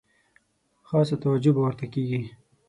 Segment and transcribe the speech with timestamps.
[0.87, 2.21] خاصه توجه به ورته کیږي.